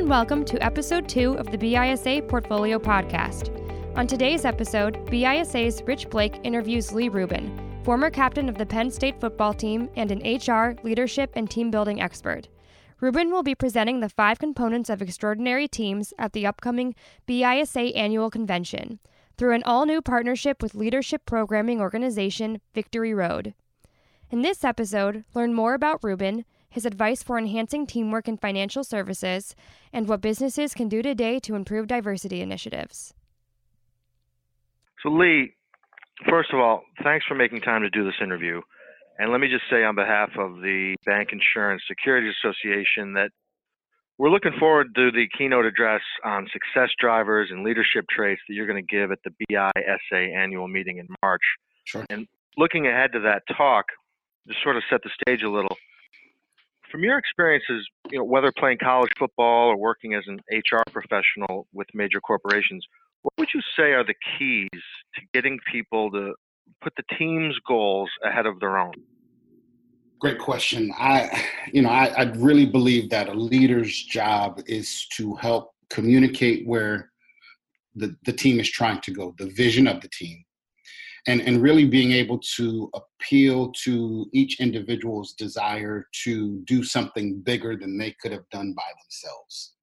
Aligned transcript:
and 0.00 0.08
welcome 0.08 0.46
to 0.46 0.64
episode 0.64 1.06
two 1.06 1.34
of 1.34 1.50
the 1.50 1.58
BISA 1.58 2.26
Portfolio 2.26 2.78
Podcast. 2.78 3.54
On 3.98 4.06
today's 4.06 4.46
episode, 4.46 4.94
BISA's 5.10 5.82
Rich 5.82 6.08
Blake 6.08 6.40
interviews 6.42 6.90
Lee 6.90 7.10
Rubin, 7.10 7.82
former 7.84 8.08
captain 8.08 8.48
of 8.48 8.56
the 8.56 8.64
Penn 8.64 8.90
State 8.90 9.20
football 9.20 9.52
team 9.52 9.90
and 9.96 10.10
an 10.10 10.20
HR, 10.20 10.74
leadership, 10.82 11.32
and 11.34 11.50
team 11.50 11.70
building 11.70 12.00
expert. 12.00 12.48
Rubin 13.02 13.30
will 13.30 13.42
be 13.42 13.54
presenting 13.54 14.00
the 14.00 14.08
five 14.08 14.38
components 14.38 14.88
of 14.88 15.02
extraordinary 15.02 15.68
teams 15.68 16.14
at 16.18 16.32
the 16.32 16.46
upcoming 16.46 16.94
BISA 17.26 17.94
annual 17.94 18.30
convention 18.30 19.00
through 19.36 19.52
an 19.52 19.62
all 19.64 19.84
new 19.84 20.00
partnership 20.00 20.62
with 20.62 20.74
leadership 20.74 21.26
programming 21.26 21.78
organization 21.78 22.62
Victory 22.72 23.12
Road. 23.12 23.52
In 24.30 24.40
this 24.40 24.64
episode, 24.64 25.24
learn 25.34 25.52
more 25.52 25.74
about 25.74 26.02
Rubin, 26.02 26.46
his 26.70 26.86
advice 26.86 27.22
for 27.22 27.38
enhancing 27.38 27.86
teamwork 27.86 28.28
in 28.28 28.36
financial 28.36 28.84
services, 28.84 29.54
and 29.92 30.08
what 30.08 30.20
businesses 30.20 30.72
can 30.72 30.88
do 30.88 31.02
today 31.02 31.38
to 31.40 31.54
improve 31.54 31.86
diversity 31.86 32.40
initiatives. 32.40 33.12
So, 35.02 35.10
Lee, 35.10 35.52
first 36.28 36.52
of 36.52 36.60
all, 36.60 36.82
thanks 37.02 37.26
for 37.26 37.34
making 37.34 37.60
time 37.60 37.82
to 37.82 37.90
do 37.90 38.04
this 38.04 38.14
interview. 38.22 38.60
And 39.18 39.30
let 39.30 39.40
me 39.40 39.48
just 39.48 39.64
say 39.70 39.84
on 39.84 39.94
behalf 39.94 40.30
of 40.38 40.62
the 40.62 40.94
Bank 41.04 41.30
Insurance 41.32 41.82
Securities 41.86 42.34
Association 42.42 43.12
that 43.14 43.30
we're 44.16 44.30
looking 44.30 44.52
forward 44.58 44.94
to 44.96 45.10
the 45.10 45.26
keynote 45.36 45.64
address 45.64 46.02
on 46.24 46.46
success 46.52 46.90
drivers 46.98 47.48
and 47.50 47.64
leadership 47.64 48.04
traits 48.10 48.40
that 48.46 48.54
you're 48.54 48.66
going 48.66 48.82
to 48.86 48.96
give 48.96 49.10
at 49.10 49.18
the 49.24 49.30
BISA 49.50 50.36
annual 50.36 50.68
meeting 50.68 50.98
in 50.98 51.06
March. 51.22 51.40
Sure. 51.84 52.04
And 52.10 52.26
looking 52.58 52.86
ahead 52.86 53.12
to 53.12 53.20
that 53.20 53.42
talk, 53.56 53.86
just 54.46 54.62
sort 54.62 54.76
of 54.76 54.82
set 54.90 55.00
the 55.02 55.10
stage 55.22 55.42
a 55.42 55.50
little, 55.50 55.74
from 56.90 57.04
your 57.04 57.18
experiences, 57.18 57.86
you 58.10 58.18
know, 58.18 58.24
whether 58.24 58.52
playing 58.58 58.78
college 58.82 59.10
football 59.18 59.68
or 59.68 59.76
working 59.76 60.14
as 60.14 60.24
an 60.26 60.40
HR 60.50 60.82
professional 60.90 61.66
with 61.72 61.86
major 61.94 62.20
corporations, 62.20 62.84
what 63.22 63.32
would 63.38 63.48
you 63.54 63.60
say 63.76 63.92
are 63.92 64.04
the 64.04 64.14
keys 64.38 64.68
to 65.14 65.20
getting 65.32 65.58
people 65.70 66.10
to 66.12 66.34
put 66.82 66.92
the 66.96 67.02
team's 67.18 67.56
goals 67.66 68.10
ahead 68.24 68.46
of 68.46 68.58
their 68.60 68.78
own? 68.78 68.92
Great 70.20 70.38
question. 70.38 70.92
I, 70.98 71.44
you 71.72 71.82
know, 71.82 71.88
I, 71.88 72.06
I 72.06 72.22
really 72.36 72.66
believe 72.66 73.10
that 73.10 73.28
a 73.28 73.34
leader's 73.34 74.02
job 74.04 74.60
is 74.66 75.06
to 75.16 75.34
help 75.36 75.72
communicate 75.88 76.66
where 76.66 77.10
the, 77.94 78.14
the 78.24 78.32
team 78.32 78.60
is 78.60 78.70
trying 78.70 79.00
to 79.00 79.12
go, 79.12 79.34
the 79.38 79.46
vision 79.46 79.86
of 79.86 80.00
the 80.00 80.08
team, 80.08 80.44
and, 81.26 81.40
and 81.42 81.62
really 81.62 81.84
being 81.84 82.12
able 82.12 82.38
to 82.56 82.90
appeal 82.94 83.72
to 83.84 84.26
each 84.32 84.60
individual's 84.60 85.34
desire 85.34 86.06
to 86.24 86.62
do 86.64 86.82
something 86.82 87.40
bigger 87.40 87.76
than 87.76 87.98
they 87.98 88.14
could 88.20 88.32
have 88.32 88.48
done 88.50 88.72
by 88.72 88.82
themselves. 89.02 89.74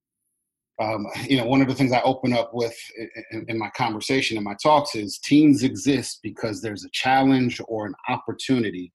Um, 0.79 1.07
you 1.27 1.37
know, 1.37 1.45
one 1.45 1.61
of 1.61 1.67
the 1.67 1.73
things 1.73 1.91
I 1.91 2.01
open 2.01 2.33
up 2.33 2.51
with 2.53 2.77
in, 3.31 3.45
in, 3.47 3.57
my 3.57 3.69
conversation 3.75 4.37
and 4.37 4.43
my 4.43 4.55
talks 4.61 4.95
is 4.95 5.17
teens 5.17 5.63
exist 5.63 6.19
because 6.21 6.61
there's 6.61 6.85
a 6.85 6.89
challenge 6.91 7.59
or 7.67 7.87
an 7.87 7.95
opportunity 8.09 8.93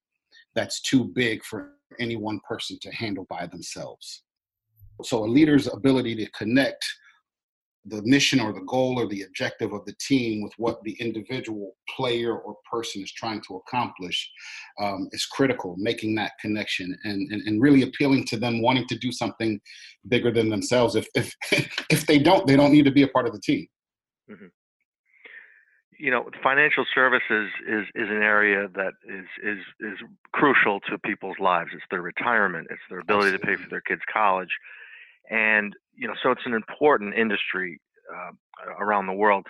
that's 0.55 0.81
too 0.83 1.05
big 1.05 1.43
for 1.45 1.73
any 1.99 2.15
one 2.15 2.41
person 2.49 2.79
to 2.83 2.93
handle 2.93 3.27
by 3.29 3.47
themselves. 3.47 4.23
So 5.03 5.25
a 5.25 5.27
leader's 5.27 5.67
ability 5.67 6.15
to 6.17 6.31
connect 6.31 6.85
the 7.87 8.03
mission 8.03 8.41
or 8.41 8.53
the 8.53 8.61
goal 8.61 8.99
or 8.99 9.09
the 9.09 9.23
objective 9.23 9.73
of 9.73 9.85
the 9.87 9.95
team 9.95 10.43
with 10.43 10.53
what 10.57 10.83
the 10.85 10.93
individual 11.01 11.75
player 11.89 12.39
or 12.39 12.57
person 12.71 13.03
is 13.03 13.13
trying 13.13 13.41
to 13.49 13.57
accomplish 13.57 14.31
um, 14.81 15.09
is 15.13 15.27
critical 15.27 15.75
making 15.79 16.15
that 16.15 16.33
connection 16.41 16.97
and, 17.05 17.31
and, 17.33 17.43
and 17.43 17.61
really 17.61 17.83
appealing 17.83 18.25
to 18.25 18.37
them 18.37 18.63
wanting 18.63 18.87
to 18.87 18.97
do 18.99 19.11
something 19.11 19.61
bigger 20.09 20.31
than 20.31 20.49
themselves. 20.49 20.95
If 20.95 21.09
if 21.15 21.35
if 21.91 22.07
they 22.07 22.19
don't 22.19 22.47
they 22.47 22.57
don't 22.57 22.73
need 22.73 22.85
to 22.85 22.93
be 22.93 23.03
a 23.03 23.09
part 23.09 23.27
of 23.27 23.33
the 23.33 23.41
team. 23.41 23.67
Mm-hmm. 24.31 24.47
you 25.99 26.11
know 26.13 26.31
financial 26.43 26.87
services 26.95 27.51
is 27.69 27.85
is 27.97 28.09
an 28.09 28.23
area 28.23 28.69
that 28.77 28.93
is 29.05 29.27
is 29.43 29.59
is 29.81 29.99
crucial 30.33 30.79
to 30.89 30.99
people's 30.99 31.39
lives. 31.41 31.71
It's 31.75 31.83
their 31.91 32.03
retirement. 32.03 32.69
It's 32.71 32.81
their 32.89 33.01
ability 33.01 33.35
Absolutely. 33.35 33.55
to 33.55 33.59
pay 33.59 33.63
for 33.65 33.71
their 33.71 33.81
kids 33.81 34.03
college 34.13 34.51
and 35.31 35.75
you 35.95 36.09
know, 36.09 36.15
so 36.23 36.31
it's 36.31 36.43
an 36.47 36.55
important 36.55 37.15
industry 37.15 37.81
uh, 38.13 38.33
around 38.81 39.07
the 39.07 39.13
world. 39.13 39.47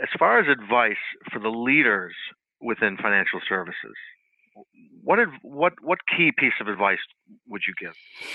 As 0.00 0.08
far 0.18 0.38
as 0.38 0.46
advice 0.48 0.96
for 1.32 1.38
the 1.38 1.48
leaders 1.48 2.14
within 2.60 2.96
financial 2.96 3.40
services, 3.48 3.94
what 5.02 5.18
what 5.42 5.72
what 5.82 5.98
key 6.16 6.32
piece 6.36 6.52
of 6.60 6.68
advice 6.68 6.98
would 7.48 7.62
you 7.66 7.74
give? 7.78 7.94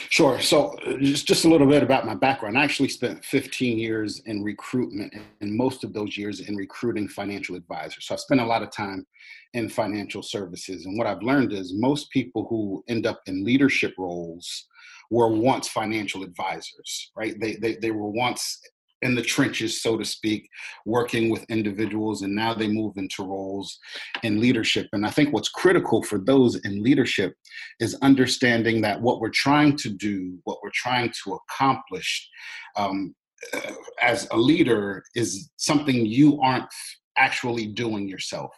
Sure. 0.10 0.40
So 0.40 0.78
uh, 0.86 0.98
just 0.98 1.28
just 1.28 1.46
a 1.46 1.50
little 1.50 1.68
bit 1.68 1.84
about 1.84 2.06
my 2.06 2.16
background. 2.16 2.58
I 2.58 2.64
actually 2.64 2.90
spent 2.90 3.26
15 3.26 3.78
years 3.78 4.22
in 4.26 4.44
recruitment, 4.44 5.14
and 5.42 5.56
most 5.56 5.84
of 5.84 5.94
those 5.94 6.18
years 6.18 6.40
in 6.42 6.56
recruiting 6.56 7.08
financial 7.08 7.56
advisors. 7.56 8.06
So 8.08 8.16
I 8.16 8.18
spent 8.18 8.42
a 8.42 8.46
lot 8.46 8.64
of 8.64 8.72
time 8.72 9.06
in 9.54 9.68
financial 9.68 10.24
services, 10.24 10.86
and 10.86 10.98
what 10.98 11.08
I've 11.08 11.24
learned 11.24 11.54
is 11.54 11.74
most 11.76 12.10
people 12.12 12.46
who 12.50 12.84
end 12.88 13.06
up 13.06 13.22
in 13.26 13.44
leadership 13.44 13.94
roles 13.98 14.68
were 15.12 15.28
once 15.28 15.68
financial 15.68 16.24
advisors, 16.24 17.12
right? 17.16 17.36
They, 17.40 17.56
they, 17.56 17.76
they 17.76 17.92
were 17.92 18.10
once 18.10 18.60
in 19.02 19.16
the 19.16 19.22
trenches, 19.22 19.82
so 19.82 19.98
to 19.98 20.06
speak, 20.06 20.48
working 20.86 21.30
with 21.30 21.44
individuals, 21.50 22.22
and 22.22 22.36
now 22.36 22.54
they 22.54 22.68
move 22.68 22.94
into 22.98 23.24
roles 23.24 23.78
in 24.24 24.40
leadership. 24.40 24.88
And 24.94 25.06
I 25.06 25.10
think 25.10 25.34
what's 25.34 25.50
critical 25.50 26.04
for 26.04 26.20
those 26.20 26.56
in 26.66 26.84
leadership 26.84 27.34
is 27.80 27.98
understanding 28.02 28.82
that 28.82 29.02
what 29.02 29.20
we're 29.20 29.30
trying 29.30 29.76
to 29.78 29.90
do, 29.90 30.40
what 30.44 30.60
we're 30.64 30.72
trying 30.74 31.12
to 31.24 31.40
accomplish 31.40 32.30
um, 32.76 33.16
uh, 33.54 33.72
as 34.02 34.28
a 34.32 34.38
leader 34.38 35.04
is 35.16 35.50
something 35.58 36.06
you 36.06 36.40
aren't 36.42 36.70
actually 37.18 37.68
doing 37.68 38.08
yourself. 38.08 38.52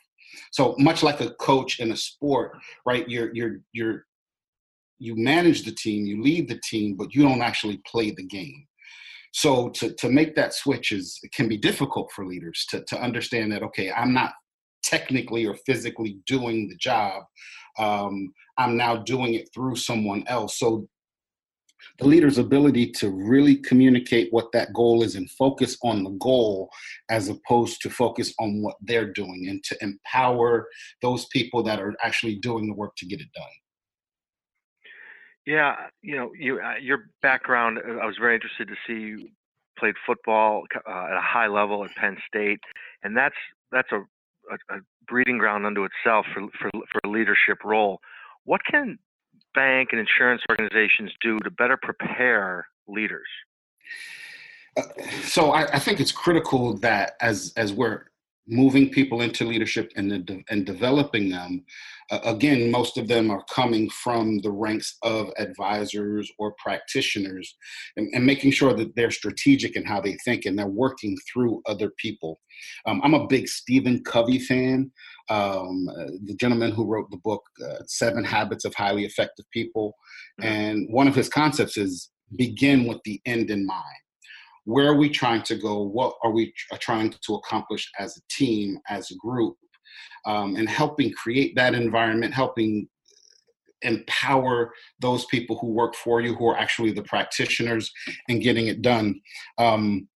So 0.52 0.75
much 0.78 1.03
like 1.03 1.22
a 1.22 1.31
coach 1.36 1.80
in 1.80 1.92
a 1.92 1.97
sport, 1.97 2.58
right? 2.86 3.08
You're 3.08 3.34
you're 3.34 3.59
you're 3.72 4.06
you 5.00 5.16
manage 5.16 5.64
the 5.64 5.72
team, 5.72 6.06
you 6.06 6.22
lead 6.22 6.48
the 6.48 6.59
team, 6.64 6.96
but 6.96 7.14
you 7.14 7.24
don't 7.24 7.42
actually 7.42 7.81
play 7.86 8.12
the 8.12 8.26
game. 8.26 8.66
So 9.34 9.70
to, 9.70 9.94
to 9.96 10.09
make 10.09 10.36
that 10.36 10.54
switch 10.54 10.92
is 10.92 11.20
it 11.24 11.31
can 11.31 11.48
be 11.48 11.58
difficult 11.58 12.12
for 12.12 12.26
leaders 12.26 12.66
to, 12.70 12.84
to 12.86 13.02
understand 13.02 13.52
that 13.52 13.64
okay, 13.64 13.92
I'm 13.92 14.14
not 14.14 14.34
technically 14.84 15.46
or 15.46 15.56
physically 15.66 16.20
doing 16.28 16.68
the 16.68 16.76
job. 16.76 17.24
Um, 17.80 18.31
I'm 18.58 18.78
now 18.78 18.98
doing 18.98 19.34
it 19.34 19.50
through 19.54 19.78
someone 19.78 20.24
else. 20.28 20.59
So 20.59 20.88
the 22.00 22.08
leader's 22.08 22.38
ability 22.38 22.92
to 22.92 23.10
really 23.10 23.56
communicate 23.56 24.28
what 24.31 24.52
that 24.54 24.74
goal 24.74 25.04
is 25.04 25.16
and 25.16 25.30
focus 25.31 25.78
on 25.84 26.04
the 26.04 26.12
goal 26.12 26.70
as 27.10 27.30
opposed 27.30 27.81
to 27.81 27.90
focus 27.90 28.34
on 28.40 28.62
what 28.62 28.75
they're 28.81 29.12
doing 29.12 29.48
and 29.50 29.64
to 29.64 29.78
empower 29.81 30.68
those 31.02 31.25
people 31.28 31.64
that 31.64 31.80
are 31.80 31.94
actually 32.04 32.36
doing 32.36 32.68
the 32.68 32.74
work 32.74 32.96
to 32.98 33.06
get 33.06 33.20
it 33.20 33.28
done. 33.36 33.46
Yeah, 35.46 35.76
you 36.02 36.16
know, 36.16 36.31
you 36.38 36.59
uh, 36.59 36.76
your 36.81 37.09
background. 37.22 37.78
Uh, 37.78 37.98
I 37.98 38.06
was 38.06 38.16
very 38.20 38.36
interested 38.36 38.68
to 38.68 38.76
see 38.88 38.94
you 38.94 39.30
played 39.78 39.96
football 40.06 40.64
uh, 40.88 41.06
at 41.06 41.18
a 41.18 41.22
high 41.22 41.48
level 41.48 41.84
at 41.84 41.92
Penn 41.96 42.18
State, 42.28 42.62
and 43.04 43.16
that's 43.18 43.36
that's 43.72 43.92
a, 43.92 43.98
a, 43.98 44.78
a 44.78 44.80
breeding 45.08 45.38
ground 45.38 45.66
unto 45.66 45.84
itself 45.84 46.26
for, 46.34 46.48
for 46.59 46.70
for 46.72 47.02
a 47.04 47.09
leadership 47.09 47.64
role. 47.66 48.00
What 48.46 48.62
can 48.70 48.98
bank 49.54 49.90
and 49.92 50.00
insurance 50.00 50.42
organizations 50.50 51.12
do 51.22 51.40
to 51.40 51.52
better 51.52 51.78
prepare 51.81 52.68
leaders? 52.88 53.28
Uh, 54.78 54.84
so 55.24 55.52
I, 55.52 55.74
I, 55.74 55.80
think 55.80 56.00
it's 56.00 56.12
critical 56.12 56.74
that 56.78 57.16
as 57.22 57.54
as 57.58 57.74
we're 57.74 58.06
moving 58.48 58.90
people 58.90 59.22
into 59.22 59.46
leadership 59.46 59.92
and, 59.95 60.25
de- 60.25 60.44
and 60.50 60.66
developing 60.66 61.30
them. 61.30 61.63
Uh, 62.12 62.19
again, 62.25 62.69
most 62.69 62.98
of 62.98 63.07
them 63.07 63.31
are 63.31 63.44
coming 63.50 63.90
from 63.90 64.40
the 64.40 64.51
ranks 64.51 64.98
of 65.01 65.30
advisors 65.38 66.30
or 66.38 66.54
practitioners 66.57 67.56
and, 67.95 68.10
and, 68.13 68.25
making 68.25 68.51
sure 68.51 68.74
that 68.74 68.94
they're 68.95 69.12
strategic 69.12 69.75
in 69.75 69.86
how 69.86 70.01
they 70.01 70.18
think 70.25 70.45
and 70.45 70.60
they're 70.60 70.68
working 70.68 71.18
through 71.31 71.62
other 71.66 71.92
people. 71.98 72.40
Um, 72.86 73.01
I'm 73.04 73.13
a 73.13 73.28
big 73.28 73.48
Stephen 73.48 74.04
Covey 74.04 74.40
fan, 74.40 74.92
um, 75.30 75.88
uh, 75.89 76.12
the 76.25 76.36
gentleman 76.39 76.72
who 76.72 76.86
wrote 76.86 77.10
the 77.12 77.18
book, 77.18 77.44
uh, 77.66 77.84
Seven 77.88 78.24
Habits 78.24 78.66
of 78.66 78.75
Highly 78.75 79.06
Effective 79.06 79.46
People. 79.51 79.96
Mm-hmm. 80.42 80.50
And 80.51 80.88
one 80.89 81.07
of 81.07 81.16
his 81.16 81.30
concepts 81.30 81.78
is 81.78 82.10
begin 82.36 82.86
with 82.88 83.00
the 83.06 83.22
end 83.25 83.50
in 83.51 83.66
mind 83.66 84.02
where 84.65 84.88
are 84.88 84.95
we 84.95 85.10
trying 85.10 85.42
to 85.44 85.56
go? 85.56 85.81
What 85.81 86.15
are 86.24 86.31
we 86.31 86.54
trying 86.80 87.13
to 87.25 87.36
accomplish 87.36 87.89
as 88.00 88.18
a 88.18 88.21
team 88.30 88.80
as 88.89 89.12
a 89.12 89.15
group? 89.15 89.56
Um, 90.25 90.56
and 90.56 90.69
helping 90.69 91.12
create 91.12 91.56
that 91.56 91.75
environment 91.75 92.33
helping 92.33 92.88
empower 93.83 94.71
those 95.00 95.25
people 95.25 95.57
who 95.60 95.68
work 95.68 95.95
for 95.95 96.21
you 96.21 96.33
who 96.36 96.48
are 96.48 96.57
actually 96.57 96.92
the 96.92 97.04
practitioners 97.04 97.92
and 98.30 98.42
getting 98.42 98.68
it 98.68 98.81
done. 98.81 99.19
Um, 99.57 100.07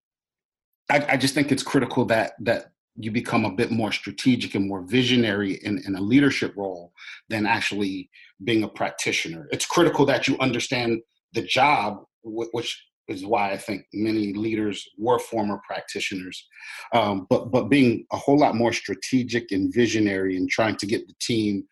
I, 0.90 1.04
I, 1.10 1.16
just 1.18 1.34
think 1.34 1.52
it's 1.52 1.62
critical 1.62 2.06
that 2.06 2.32
that 2.40 2.72
you 2.96 3.10
become 3.10 3.44
a 3.44 3.54
bit 3.54 3.70
more 3.70 3.92
strategic 3.92 4.54
and 4.54 4.66
more 4.66 4.82
visionary 4.82 5.60
in, 5.62 5.82
in 5.86 5.94
a 5.94 6.00
leadership 6.00 6.54
role 6.56 6.92
than 7.28 7.46
actually 7.46 8.10
being 8.42 8.64
a 8.64 8.68
practitioner. 8.68 9.46
It's 9.52 9.66
critical 9.66 10.04
that 10.06 10.26
you 10.26 10.36
understand 10.38 11.00
the 11.34 11.42
job 11.42 12.02
which 12.24 12.82
is 13.08 13.24
why 13.24 13.52
I 13.52 13.56
think 13.56 13.84
many 13.92 14.32
leaders 14.34 14.86
were 14.98 15.18
former 15.18 15.60
practitioners. 15.66 16.46
Um, 16.92 17.26
but 17.30 17.50
but 17.50 17.68
being 17.68 18.06
a 18.12 18.16
whole 18.16 18.38
lot 18.38 18.54
more 18.54 18.72
strategic 18.72 19.50
and 19.50 19.72
visionary 19.72 20.36
and 20.36 20.48
trying 20.48 20.76
to 20.76 20.86
get 20.86 21.06
the 21.06 21.14
team 21.20 21.64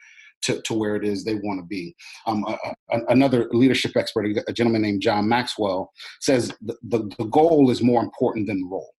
to, 0.43 0.61
to 0.63 0.75
where 0.75 0.97
it 0.97 1.05
is 1.05 1.25
they 1.25 1.35
want 1.35 1.59
to 1.61 1.67
be. 1.67 1.95
Um, 2.27 2.45
a, 2.47 2.59
a, 2.91 3.01
another 3.09 3.49
leadership 3.53 3.97
expert, 3.97 4.27
a 4.47 4.53
gentleman 4.53 4.83
named 4.83 5.01
John 5.03 5.29
Maxwell, 5.29 5.91
says 6.21 6.53
the, 6.61 6.77
the, 6.83 7.11
the 7.19 7.25
goal 7.25 7.71
is 7.71 7.83
more 7.83 8.03
important 8.03 8.47
than 8.47 8.61
the 8.61 8.69
role 8.69 8.93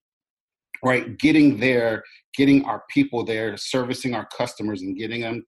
right 0.83 1.17
getting 1.17 1.59
there 1.59 2.03
getting 2.35 2.63
our 2.65 2.83
people 2.89 3.23
there 3.23 3.57
servicing 3.57 4.13
our 4.13 4.27
customers 4.37 4.81
and 4.81 4.95
getting 4.95 5.21
them 5.21 5.43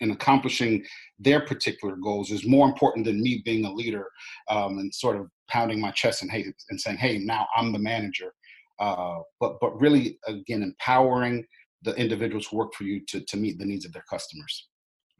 and 0.00 0.12
accomplishing 0.12 0.84
their 1.18 1.40
particular 1.40 1.96
goals 1.96 2.30
is 2.30 2.46
more 2.46 2.66
important 2.66 3.06
than 3.06 3.22
me 3.22 3.40
being 3.44 3.64
a 3.64 3.72
leader 3.72 4.06
um, 4.50 4.78
and 4.78 4.92
sort 4.92 5.16
of 5.16 5.28
pounding 5.52 5.80
my 5.80 5.90
chest 5.90 6.22
and 6.22 6.30
hey 6.30 6.44
and 6.70 6.80
saying 6.80 6.96
hey 6.96 7.18
now 7.18 7.46
i'm 7.56 7.72
the 7.72 7.78
manager. 7.78 8.32
Uh, 8.78 9.20
but 9.38 9.58
but 9.60 9.78
really 9.80 10.18
again 10.26 10.62
empowering 10.62 11.44
the 11.82 11.94
individuals 11.94 12.46
who 12.46 12.56
work 12.56 12.72
for 12.74 12.84
you 12.84 13.00
to 13.06 13.20
to 13.20 13.36
meet 13.36 13.58
the 13.58 13.64
needs 13.64 13.84
of 13.84 13.92
their 13.92 14.04
customers. 14.08 14.68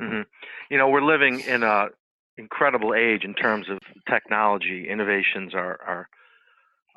Mm-hmm. 0.01 0.23
you 0.71 0.79
know 0.79 0.89
we're 0.89 1.05
living 1.05 1.41
in 1.41 1.63
a 1.63 1.89
incredible 2.39 2.95
age 2.95 3.25
in 3.25 3.35
terms 3.35 3.69
of 3.69 3.79
technology. 4.11 4.89
Innovations 4.89 5.55
are 5.55 5.79
are 5.87 6.09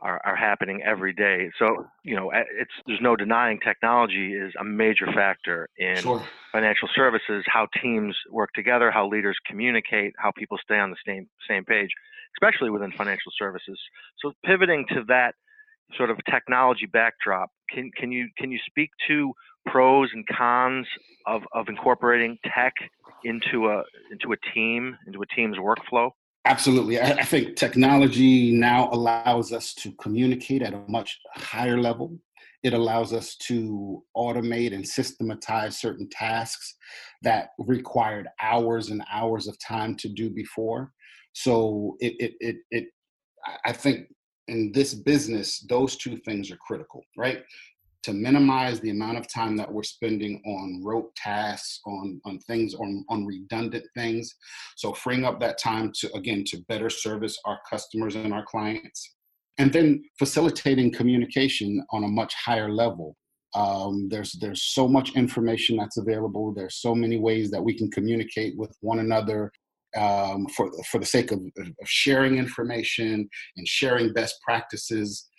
are, 0.06 0.22
are 0.24 0.36
happening 0.36 0.78
mm-hmm. 0.78 0.90
every 0.90 1.14
day. 1.14 1.50
So 1.58 1.88
you 2.04 2.16
know, 2.16 2.32
it's 2.34 2.72
there's 2.86 3.02
no 3.02 3.16
denying 3.16 3.60
technology 3.60 4.34
is 4.34 4.54
a 4.60 4.64
major 4.64 5.08
factor 5.08 5.68
in 5.78 5.98
sure. 5.98 6.24
financial 6.52 6.88
services. 6.96 7.44
How 7.48 7.68
teams 7.82 8.16
work 8.32 8.50
together, 8.54 8.92
how 8.92 9.10
leaders 9.10 9.38
communicate, 9.48 10.14
how 10.18 10.32
people 10.38 10.58
stay 10.64 10.78
on 10.78 10.92
the 10.92 10.98
same 11.06 11.28
same 11.50 11.66
page, 11.66 11.90
especially 12.38 12.70
within 12.70 12.92
financial 12.92 13.32
services. 13.38 13.80
So 14.22 14.32
pivoting 14.46 14.86
to 14.90 15.04
that 15.08 15.34
sort 15.98 16.10
of 16.10 16.18
technology 16.30 16.86
backdrop, 16.86 17.50
can 17.70 17.90
can 17.98 18.12
you 18.12 18.28
can 18.38 18.52
you 18.52 18.60
speak 18.68 18.92
to 19.08 19.34
pros 19.66 20.10
and 20.14 20.24
cons 20.28 20.86
of, 21.26 21.42
of 21.52 21.68
incorporating 21.68 22.38
tech 22.54 22.74
into 23.24 23.70
a 23.70 23.84
into 24.12 24.34
a 24.34 24.38
team 24.54 24.96
into 25.08 25.22
a 25.24 25.26
team's 25.36 25.58
workflow? 25.58 26.12
Absolutely. 26.46 27.00
I, 27.00 27.12
I, 27.12 27.24
think 27.24 27.56
technology 27.56 28.52
now 28.52 28.90
allows 28.92 29.52
us 29.52 29.74
to 29.76 29.92
communicate 29.94 30.62
at 30.62 30.76
a 30.76 30.84
much 30.88 31.20
higher 31.34 31.80
level. 31.80 32.18
It 32.64 32.74
allows 32.74 33.14
us 33.14 33.36
to 33.48 34.04
automate 34.16 34.74
and 34.74 34.88
systematize 34.88 35.78
certain 35.78 36.08
tasks 36.10 36.76
that 37.24 37.50
required 37.58 38.28
hours 38.42 38.90
and 38.90 39.04
hours 39.12 39.48
of 39.48 39.58
time 39.60 39.96
to 39.98 40.10
do 40.10 40.30
before. 40.30 40.92
So 41.34 41.98
it, 42.00 42.14
it, 42.20 42.34
it, 42.40 42.56
it 42.72 42.86
I 43.66 43.72
think 43.72 44.08
in 44.48 44.72
this 44.72 44.94
business, 44.94 45.66
those 45.68 45.96
two 45.96 46.18
things 46.26 46.52
are 46.52 46.58
critical, 46.58 47.04
right? 47.18 47.44
To 48.06 48.14
minimize 48.14 48.80
the 48.80 48.92
amount 48.92 49.18
of 49.18 49.32
time 49.32 49.58
that 49.58 49.72
we're 49.72 49.84
spending 49.84 50.42
on 50.46 50.82
rote 50.84 51.14
tasks, 51.16 51.82
on, 51.86 52.22
on 52.26 52.40
things, 52.40 52.76
on, 52.76 53.04
on 53.10 53.26
redundant 53.26 53.86
things. 53.96 54.34
So 54.78 54.94
freeing 54.94 55.26
up 55.26 55.40
that 55.40 55.58
time 55.58 55.92
to, 56.00 56.14
again, 56.14 56.44
to 56.48 56.64
better 56.70 56.90
service 56.90 57.38
our 57.46 57.60
customers 57.70 58.16
and 58.16 58.34
our 58.34 58.46
clients. 58.46 59.16
And 59.58 59.74
then 59.74 60.04
facilitating 60.20 60.92
communication 60.92 61.84
on 61.92 62.04
a 62.04 62.08
much 62.08 62.34
higher 62.36 62.72
level. 62.72 63.16
Um, 63.56 64.10
there's 64.10 64.34
there's 64.42 64.64
so 64.74 64.86
much 64.86 65.16
information 65.16 65.78
that's 65.78 65.98
available. 65.98 66.54
There's 66.54 66.82
so 66.82 66.94
many 66.94 67.18
ways 67.18 67.50
that 67.52 67.64
we 67.64 67.74
can 67.74 67.90
communicate 67.90 68.58
with 68.58 68.76
one 68.82 69.00
another 69.00 69.50
um, 69.96 70.46
for 70.56 70.70
for 70.92 71.00
the 71.00 71.06
sake 71.06 71.32
of, 71.32 71.40
of, 71.58 71.68
sharing 71.86 72.38
information 72.38 73.30
and 73.56 73.68
sharing 73.68 74.12
best 74.12 74.36
practices. 74.46 75.30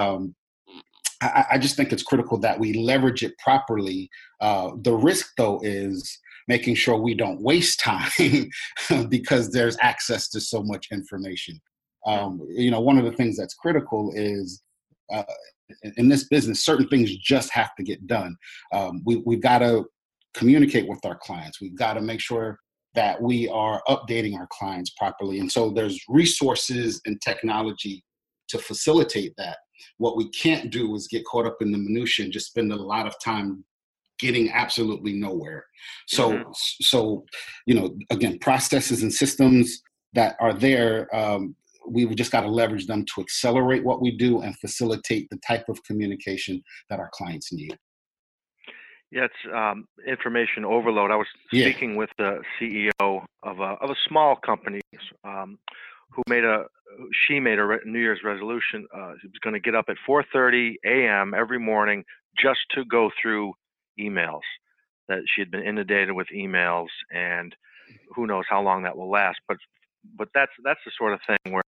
Um, 0.00 0.34
I, 1.20 1.44
I, 1.52 1.58
just 1.58 1.76
think 1.76 1.92
it's 1.92 2.02
critical 2.02 2.38
that 2.38 2.58
we 2.58 2.74
leverage 2.74 3.22
it 3.22 3.36
properly. 3.38 4.08
Uh, 4.40 4.72
the 4.82 4.94
risk, 4.94 5.32
though, 5.36 5.60
is 5.62 6.18
making 6.46 6.74
sure 6.74 6.96
we 6.96 7.14
don't 7.14 7.42
waste 7.42 7.80
time 7.80 8.10
because 9.08 9.50
there's 9.50 9.76
access 9.80 10.28
to 10.30 10.40
so 10.40 10.62
much 10.62 10.88
information. 10.92 11.60
Um, 12.06 12.40
you 12.48 12.70
know, 12.70 12.80
one 12.80 12.98
of 12.98 13.04
the 13.04 13.12
things 13.12 13.36
that's 13.36 13.54
critical 13.54 14.12
is 14.14 14.62
uh, 15.12 15.24
in 15.96 16.08
this 16.08 16.24
business, 16.28 16.64
certain 16.64 16.88
things 16.88 17.14
just 17.16 17.50
have 17.52 17.74
to 17.76 17.82
get 17.82 18.06
done. 18.06 18.36
Um, 18.72 19.02
we, 19.04 19.22
we've 19.26 19.42
got 19.42 19.58
to 19.58 19.84
communicate 20.34 20.88
with 20.88 21.04
our 21.04 21.16
clients. 21.16 21.60
We've 21.60 21.76
got 21.76 21.94
to 21.94 22.00
make 22.00 22.20
sure 22.20 22.58
that 22.94 23.20
we 23.20 23.48
are 23.48 23.82
updating 23.88 24.36
our 24.38 24.48
clients 24.50 24.90
properly. 24.90 25.40
And 25.40 25.50
so 25.50 25.70
there's 25.70 26.00
resources 26.08 27.00
and 27.06 27.20
technology 27.20 28.02
to 28.48 28.58
facilitate 28.58 29.34
that. 29.36 29.58
What 29.98 30.16
we 30.16 30.28
can't 30.30 30.70
do 30.70 30.94
is 30.94 31.08
get 31.08 31.24
caught 31.24 31.46
up 31.46 31.58
in 31.60 31.72
the 31.72 31.78
minutia 31.78 32.24
and 32.24 32.32
just 32.32 32.48
spend 32.48 32.72
a 32.72 32.76
lot 32.76 33.06
of 33.06 33.14
time 33.22 33.64
getting 34.18 34.50
absolutely 34.50 35.12
nowhere. 35.12 35.64
So, 36.06 36.32
mm-hmm. 36.32 36.50
so 36.52 37.24
you 37.66 37.74
know, 37.74 37.96
again, 38.10 38.38
processes 38.38 39.02
and 39.02 39.12
systems 39.12 39.82
that 40.14 40.36
are 40.40 40.52
there, 40.52 41.14
um, 41.14 41.54
we've 41.88 42.14
just 42.16 42.32
got 42.32 42.42
to 42.42 42.48
leverage 42.48 42.86
them 42.86 43.04
to 43.14 43.20
accelerate 43.20 43.84
what 43.84 44.00
we 44.00 44.16
do 44.16 44.40
and 44.40 44.58
facilitate 44.58 45.28
the 45.30 45.38
type 45.46 45.68
of 45.68 45.82
communication 45.84 46.62
that 46.90 46.98
our 46.98 47.10
clients 47.12 47.52
need. 47.52 47.76
Yeah, 49.10 49.24
it's 49.24 49.54
um, 49.54 49.86
information 50.06 50.66
overload. 50.66 51.10
I 51.10 51.16
was 51.16 51.26
speaking 51.46 51.92
yeah. 51.92 51.96
with 51.96 52.10
the 52.18 52.42
CEO 52.60 53.24
of 53.42 53.60
a 53.60 53.76
of 53.80 53.88
a 53.88 53.94
small 54.06 54.36
company 54.36 54.80
um, 55.24 55.58
who 56.10 56.22
made 56.28 56.44
a 56.44 56.64
she 57.26 57.38
made 57.38 57.58
a 57.58 57.78
New 57.84 57.98
Year's 57.98 58.20
resolution. 58.24 58.86
Uh, 58.94 59.12
she 59.20 59.28
was 59.28 59.38
going 59.42 59.54
to 59.54 59.60
get 59.60 59.74
up 59.74 59.86
at 59.88 59.96
4:30 60.08 60.74
a.m. 60.84 61.34
every 61.34 61.58
morning 61.58 62.04
just 62.36 62.60
to 62.74 62.84
go 62.84 63.10
through 63.20 63.52
emails. 63.98 64.40
That 65.08 65.20
she 65.34 65.40
had 65.40 65.50
been 65.50 65.62
inundated 65.62 66.12
with 66.12 66.28
emails, 66.34 66.88
and 67.10 67.54
who 68.14 68.26
knows 68.26 68.44
how 68.48 68.62
long 68.62 68.82
that 68.82 68.96
will 68.96 69.10
last. 69.10 69.38
But 69.46 69.58
but 70.16 70.28
that's 70.34 70.52
that's 70.64 70.80
the 70.84 70.92
sort 70.98 71.14
of 71.14 71.20
thing 71.26 71.52
where 71.52 71.62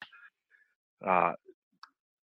uh, 1.06 1.32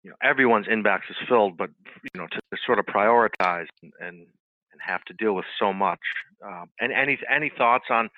you 0.02 0.10
know 0.10 0.16
everyone's 0.22 0.66
inbox 0.66 1.00
is 1.10 1.16
filled, 1.28 1.56
but 1.56 1.70
you 2.14 2.20
know 2.20 2.26
to, 2.28 2.40
to 2.50 2.56
sort 2.64 2.78
of 2.78 2.86
prioritize 2.86 3.66
and, 3.82 3.92
and, 4.00 4.16
and 4.16 4.80
have 4.80 5.04
to 5.04 5.14
deal 5.14 5.34
with 5.34 5.44
so 5.58 5.72
much. 5.72 6.00
Uh, 6.44 6.64
and 6.80 6.92
any 6.92 7.18
any 7.30 7.50
thoughts 7.56 7.86
on 7.90 8.08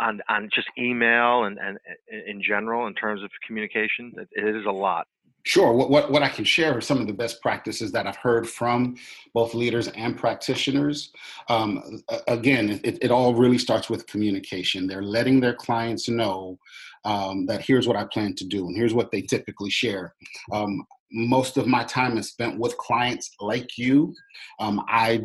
on 0.00 0.20
on 0.28 0.48
just 0.54 0.68
email 0.78 1.44
and 1.44 1.58
and 1.58 1.78
in 2.26 2.42
general 2.42 2.86
in 2.86 2.94
terms 2.94 3.22
of 3.22 3.30
communication? 3.46 4.12
It, 4.16 4.56
is 4.56 4.66
a 4.66 4.70
lot. 4.70 5.06
Sure. 5.42 5.72
What, 5.72 5.90
what, 5.90 6.10
what 6.10 6.24
I 6.24 6.28
can 6.28 6.44
share 6.44 6.76
are 6.76 6.80
some 6.80 7.00
of 7.00 7.06
the 7.06 7.12
best 7.12 7.40
practices 7.40 7.92
that 7.92 8.04
I've 8.04 8.16
heard 8.16 8.48
from 8.48 8.96
both 9.32 9.54
leaders 9.54 9.86
and 9.86 10.18
practitioners. 10.18 11.12
Um, 11.48 12.02
again, 12.26 12.80
it, 12.82 12.98
it 13.00 13.10
all 13.12 13.32
really 13.32 13.58
starts 13.58 13.88
with 13.88 14.08
communication. 14.08 14.88
They're 14.88 15.04
letting 15.04 15.38
their 15.38 15.54
clients 15.54 16.08
know 16.08 16.58
um, 17.04 17.46
that 17.46 17.62
here's 17.62 17.86
what 17.86 17.96
I 17.96 18.04
plan 18.12 18.34
to 18.34 18.44
do, 18.44 18.66
and 18.66 18.76
here's 18.76 18.92
what 18.92 19.12
they 19.12 19.22
typically 19.22 19.70
share. 19.70 20.16
Um, 20.50 20.84
most 21.12 21.56
of 21.56 21.68
my 21.68 21.84
time 21.84 22.18
is 22.18 22.28
spent 22.28 22.58
with 22.58 22.76
clients 22.78 23.30
like 23.40 23.78
you. 23.78 24.12
Um, 24.58 24.84
I 24.88 25.22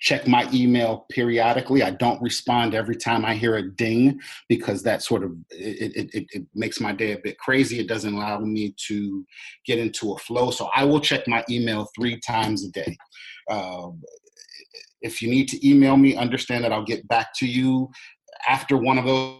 check 0.00 0.28
my 0.28 0.48
email 0.52 1.06
periodically. 1.10 1.82
I 1.82 1.90
don't 1.90 2.22
respond 2.22 2.74
every 2.74 2.96
time 2.96 3.24
I 3.24 3.34
hear 3.34 3.56
a 3.56 3.68
ding 3.68 4.20
because 4.48 4.82
that 4.84 5.02
sort 5.02 5.24
of 5.24 5.32
it, 5.50 6.10
it, 6.14 6.26
it, 6.32 6.46
makes 6.54 6.80
my 6.80 6.92
day 6.92 7.12
a 7.12 7.18
bit 7.18 7.38
crazy. 7.38 7.80
It 7.80 7.88
doesn't 7.88 8.14
allow 8.14 8.38
me 8.38 8.74
to 8.86 9.24
get 9.66 9.78
into 9.78 10.12
a 10.12 10.18
flow. 10.18 10.50
So 10.50 10.70
I 10.74 10.84
will 10.84 11.00
check 11.00 11.26
my 11.26 11.44
email 11.50 11.88
three 11.96 12.20
times 12.20 12.64
a 12.64 12.70
day. 12.70 12.96
Uh, 13.50 13.88
if 15.00 15.20
you 15.20 15.28
need 15.28 15.48
to 15.48 15.68
email 15.68 15.96
me, 15.96 16.16
understand 16.16 16.64
that 16.64 16.72
I'll 16.72 16.84
get 16.84 17.06
back 17.08 17.34
to 17.36 17.46
you 17.46 17.90
after 18.48 18.76
one 18.76 18.98
of 18.98 19.04
those. 19.04 19.36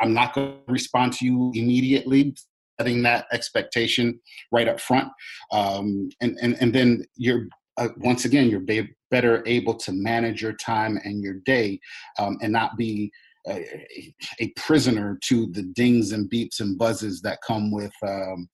I'm 0.00 0.12
not 0.12 0.34
going 0.34 0.52
to 0.66 0.72
respond 0.72 1.12
to 1.14 1.24
you 1.24 1.52
immediately 1.54 2.34
setting 2.80 3.02
that 3.02 3.26
expectation 3.32 4.18
right 4.50 4.66
up 4.66 4.80
front 4.80 5.08
um, 5.52 6.08
and, 6.20 6.36
and 6.42 6.56
and 6.60 6.74
then 6.74 7.04
you're 7.14 7.46
uh, 7.76 7.88
once 7.98 8.24
again, 8.24 8.48
you're 8.48 8.60
be- 8.60 8.94
better 9.14 9.44
able 9.46 9.74
to 9.74 9.92
manage 9.92 10.42
your 10.42 10.54
time 10.54 10.98
and 11.04 11.22
your 11.22 11.34
day 11.46 11.78
um, 12.18 12.36
and 12.42 12.52
not 12.52 12.76
be 12.76 13.12
a, 13.46 14.12
a, 14.40 14.48
prisoner 14.56 15.16
to 15.22 15.46
the 15.52 15.62
dings 15.62 16.10
and 16.10 16.28
beeps 16.28 16.58
and 16.58 16.76
buzzes 16.76 17.22
that 17.22 17.38
come 17.46 17.70
with 17.70 17.92
um, 18.02 18.48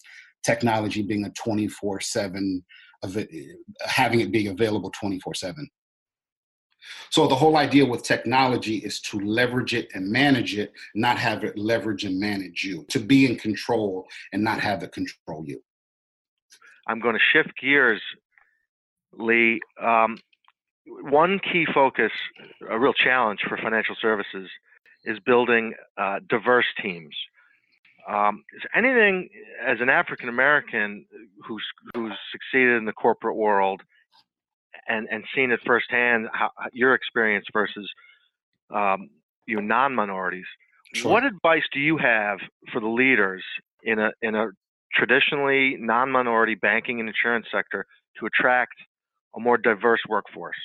technology 0.45 1.01
being 1.01 1.25
a 1.25 1.31
24 1.31 2.01
7 2.01 2.63
of 3.03 3.17
it, 3.17 3.31
having 3.87 4.21
it 4.21 4.31
be 4.31 4.49
available 4.49 4.91
24 4.91 5.33
7 5.33 5.67
so 7.09 7.27
the 7.27 7.35
whole 7.35 7.57
idea 7.57 7.87
with 7.87 8.03
technology 8.03 8.77
is 8.77 9.01
to 9.01 9.19
leverage 9.21 9.73
it 9.73 9.89
and 9.95 10.11
manage 10.11 10.59
it 10.59 10.73
not 10.95 11.17
have 11.17 11.43
it 11.43 11.57
leverage 11.57 12.05
and 12.05 12.21
manage 12.21 12.65
you 12.65 12.85
to 12.91 12.99
be 12.99 13.25
in 13.25 13.37
control 13.37 14.07
and 14.35 14.45
not 14.45 14.61
have 14.61 14.83
it 14.83 14.93
control 14.93 15.43
you. 15.47 15.63
I'm 16.87 17.01
going 17.01 17.15
to 17.15 17.27
shift 17.33 17.53
gears 17.59 18.03
Lee, 19.13 19.61
um, 19.81 20.19
one 21.03 21.39
key 21.39 21.67
focus, 21.73 22.13
a 22.69 22.79
real 22.79 22.93
challenge 22.93 23.41
for 23.49 23.57
financial 23.57 23.97
services, 24.01 24.49
is 25.05 25.19
building 25.21 25.75
uh, 25.97 26.21
diverse 26.29 26.67
teams. 26.83 27.15
Um, 28.09 28.45
is 28.57 28.63
anything 28.75 29.29
as 29.65 29.79
an 29.81 29.89
African 29.89 30.29
American 30.29 31.07
who's 31.47 31.65
who's 31.95 32.15
succeeded 32.33 32.77
in 32.79 32.85
the 32.85 32.93
corporate 32.93 33.37
world 33.37 33.83
and 34.89 35.07
and 35.11 35.25
seen 35.35 35.53
it 35.53 35.61
firsthand, 35.65 36.29
how, 36.33 36.51
your 36.73 36.95
experience 36.95 37.47
versus 37.53 37.89
um, 38.75 39.11
you 39.47 39.61
non-minorities? 39.61 40.47
Sure. 40.95 41.13
What 41.13 41.25
advice 41.25 41.63
do 41.73 41.79
you 41.79 41.99
have 41.99 42.39
for 42.73 42.81
the 42.81 42.89
leaders 42.89 43.45
in 43.85 43.99
a 43.99 44.11
in 44.23 44.35
a 44.35 44.49
traditionally 44.93 45.77
non-minority 45.79 46.57
banking 46.57 47.01
and 47.01 47.09
insurance 47.09 47.47
sector 47.53 47.87
to 48.19 48.27
attract 48.27 48.75
a 49.37 49.41
more 49.41 49.57
diverse 49.57 50.01
workforce? 50.09 50.57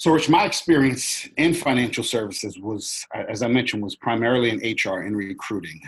So, 0.00 0.12
Rich, 0.12 0.28
my 0.28 0.44
experience 0.44 1.28
in 1.38 1.52
financial 1.52 2.04
services 2.04 2.56
was, 2.60 3.04
as 3.28 3.42
I 3.42 3.48
mentioned, 3.48 3.82
was 3.82 3.96
primarily 3.96 4.50
in 4.50 4.58
HR 4.58 5.00
and 5.00 5.16
recruiting. 5.16 5.80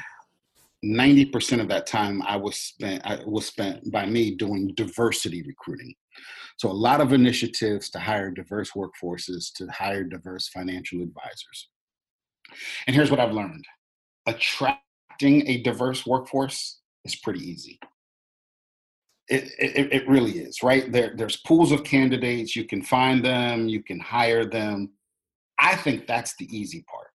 Ninety 0.83 1.25
percent 1.27 1.61
of 1.61 1.69
that 1.69 1.87
time 1.87 2.21
I 2.23 2.37
was 2.37 2.57
spent 2.57 3.03
I 3.05 3.21
was 3.25 3.47
spent 3.47 3.93
by 3.93 4.07
me 4.07 4.35
doing 4.35 4.73
diversity 4.75 5.43
recruiting. 5.43 5.95
So, 6.57 6.69
a 6.69 6.73
lot 6.73 7.01
of 7.01 7.13
initiatives 7.13 7.89
to 7.91 8.01
hire 8.01 8.33
diverse 8.33 8.73
workforces, 8.73 9.53
to 9.57 9.67
hire 9.69 10.03
diverse 10.03 10.49
financial 10.49 11.03
advisors. 11.03 11.69
And 12.89 12.97
here's 12.97 13.13
what 13.13 13.21
I've 13.21 13.33
learned: 13.33 13.65
attracting 14.27 15.47
a 15.47 15.63
diverse 15.63 16.05
workforce 16.05 16.81
is 17.05 17.15
pretty 17.15 17.49
easy. 17.49 17.79
It, 19.31 19.53
it, 19.59 19.93
it 19.93 20.09
really 20.09 20.39
is, 20.41 20.63
right? 20.63 20.91
There, 20.91 21.15
there's 21.17 21.37
pools 21.37 21.71
of 21.71 21.85
candidates. 21.85 22.57
You 22.57 22.65
can 22.65 22.83
find 22.83 23.25
them, 23.25 23.69
you 23.69 23.83
can 23.83 24.01
hire 24.01 24.45
them. 24.45 24.91
I 25.59 25.77
think 25.77 26.07
that's 26.07 26.35
the 26.37 26.47
easy 26.47 26.85
part. 26.91 27.07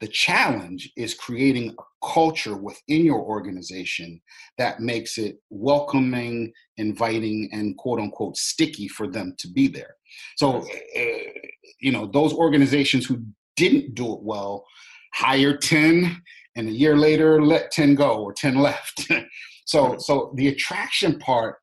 The 0.00 0.08
challenge 0.08 0.90
is 0.96 1.14
creating 1.14 1.76
a 1.78 2.06
culture 2.06 2.56
within 2.56 3.04
your 3.04 3.20
organization 3.20 4.20
that 4.58 4.80
makes 4.80 5.18
it 5.18 5.36
welcoming, 5.50 6.52
inviting, 6.76 7.48
and 7.52 7.76
quote 7.76 8.00
unquote 8.00 8.36
sticky 8.36 8.88
for 8.88 9.06
them 9.06 9.34
to 9.38 9.48
be 9.48 9.68
there. 9.68 9.94
So, 10.36 10.66
uh, 10.96 11.02
you 11.80 11.92
know, 11.92 12.06
those 12.06 12.32
organizations 12.32 13.06
who 13.06 13.22
didn't 13.56 13.94
do 13.94 14.14
it 14.14 14.22
well 14.22 14.64
hire 15.14 15.56
10 15.56 16.20
and 16.56 16.68
a 16.68 16.72
year 16.72 16.96
later 16.96 17.42
let 17.42 17.70
10 17.70 17.94
go 17.94 18.22
or 18.22 18.32
10 18.32 18.56
left. 18.56 19.08
So, 19.64 19.96
so 19.98 20.32
the 20.36 20.48
attraction 20.48 21.18
part, 21.18 21.56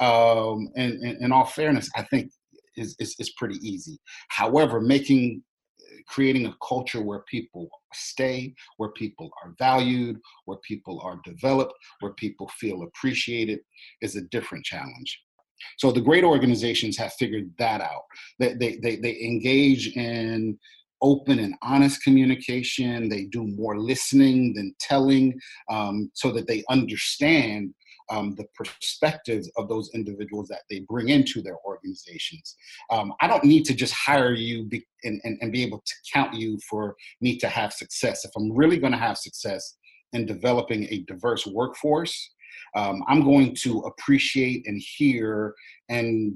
um, 0.00 0.68
and, 0.76 1.02
in 1.02 1.32
all 1.32 1.44
fairness, 1.44 1.88
I 1.96 2.02
think 2.02 2.32
is, 2.76 2.96
is, 2.98 3.14
is 3.18 3.30
pretty 3.32 3.56
easy. 3.66 3.98
However, 4.28 4.80
making 4.80 5.42
creating 6.06 6.46
a 6.46 6.56
culture 6.66 7.02
where 7.02 7.24
people 7.30 7.68
stay, 7.94 8.54
where 8.76 8.90
people 8.90 9.30
are 9.42 9.54
valued, 9.58 10.18
where 10.46 10.58
people 10.58 11.00
are 11.02 11.20
developed, 11.24 11.74
where 12.00 12.12
people 12.14 12.48
feel 12.58 12.82
appreciated 12.82 13.60
is 14.00 14.16
a 14.16 14.22
different 14.22 14.64
challenge. 14.64 15.20
So 15.78 15.92
the 15.92 16.00
great 16.00 16.24
organizations 16.24 16.96
have 16.98 17.12
figured 17.14 17.50
that 17.58 17.80
out. 17.80 18.02
They, 18.38 18.54
they, 18.54 18.76
they, 18.82 18.96
they 18.96 19.20
engage 19.20 19.96
in 19.96 20.58
open 21.02 21.38
and 21.38 21.54
honest 21.62 22.02
communication. 22.02 23.08
They 23.08 23.24
do 23.24 23.46
more 23.46 23.78
listening 23.78 24.54
than 24.54 24.74
telling 24.80 25.38
um, 25.70 26.10
so 26.14 26.30
that 26.32 26.46
they 26.46 26.64
understand 26.70 27.74
um, 28.10 28.34
the 28.36 28.46
perspectives 28.54 29.50
of 29.56 29.68
those 29.68 29.90
individuals 29.94 30.48
that 30.48 30.62
they 30.68 30.80
bring 30.80 31.08
into 31.08 31.40
their 31.40 31.56
organizations. 31.64 32.56
Um, 32.90 33.12
I 33.20 33.26
don't 33.26 33.44
need 33.44 33.64
to 33.66 33.74
just 33.74 33.94
hire 33.94 34.34
you 34.34 34.64
be, 34.64 34.84
and, 35.04 35.20
and, 35.24 35.38
and 35.40 35.52
be 35.52 35.62
able 35.62 35.82
to 35.84 35.94
count 36.12 36.34
you 36.34 36.58
for 36.68 36.94
me 37.20 37.38
to 37.38 37.48
have 37.48 37.72
success. 37.72 38.24
If 38.24 38.30
I'm 38.36 38.52
really 38.52 38.78
going 38.78 38.92
to 38.92 38.98
have 38.98 39.18
success 39.18 39.76
in 40.12 40.26
developing 40.26 40.84
a 40.90 41.04
diverse 41.06 41.46
workforce, 41.46 42.34
um, 42.76 43.02
I'm 43.08 43.22
going 43.22 43.54
to 43.62 43.78
appreciate 43.80 44.66
and 44.66 44.80
hear 44.96 45.54
and 45.88 46.34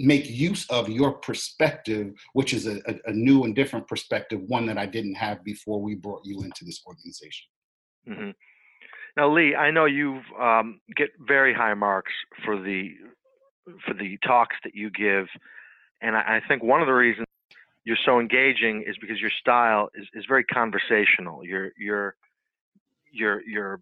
make 0.00 0.28
use 0.28 0.68
of 0.70 0.88
your 0.88 1.12
perspective, 1.12 2.14
which 2.32 2.52
is 2.52 2.66
a, 2.66 2.80
a, 3.06 3.12
new 3.12 3.44
and 3.44 3.54
different 3.54 3.86
perspective, 3.86 4.40
one 4.46 4.66
that 4.66 4.78
I 4.78 4.86
didn't 4.86 5.14
have 5.14 5.44
before 5.44 5.80
we 5.80 5.94
brought 5.94 6.22
you 6.24 6.42
into 6.42 6.64
this 6.64 6.82
organization. 6.86 7.46
Mm-hmm. 8.08 8.30
Now, 9.16 9.32
Lee, 9.32 9.54
I 9.54 9.70
know 9.70 9.84
you 9.84 10.20
um, 10.40 10.80
get 10.96 11.10
very 11.20 11.52
high 11.52 11.74
marks 11.74 12.12
for 12.44 12.60
the 12.60 12.94
for 13.86 13.94
the 13.94 14.18
talks 14.26 14.56
that 14.64 14.74
you 14.74 14.90
give, 14.90 15.26
and 16.00 16.16
I, 16.16 16.36
I 16.36 16.40
think 16.48 16.62
one 16.62 16.80
of 16.80 16.86
the 16.86 16.92
reasons 16.92 17.26
you're 17.84 17.98
so 18.04 18.20
engaging 18.20 18.84
is 18.86 18.96
because 19.00 19.20
your 19.20 19.30
style 19.38 19.90
is, 19.94 20.06
is 20.14 20.24
very 20.26 20.44
conversational. 20.44 21.44
You're 21.44 21.72
you're 21.76 22.14
you're 23.12 23.42
you're 23.42 23.80